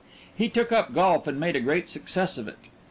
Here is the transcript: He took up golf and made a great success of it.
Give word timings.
He 0.35 0.49
took 0.49 0.71
up 0.71 0.95
golf 0.95 1.27
and 1.27 1.39
made 1.39 1.55
a 1.55 1.59
great 1.59 1.87
success 1.87 2.39
of 2.39 2.47
it. 2.47 2.57